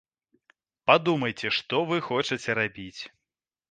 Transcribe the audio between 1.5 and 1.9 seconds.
што